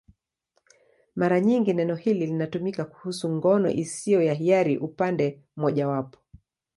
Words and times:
Mara 1.15 1.39
nyingi 1.39 1.73
neno 1.73 1.95
hili 1.95 2.25
linatumika 2.25 2.85
kuhusu 2.85 3.29
ngono 3.29 3.69
isiyo 3.69 4.21
ya 4.21 4.33
hiari 4.33 4.77
upande 4.77 5.41
mmojawapo. 5.55 6.19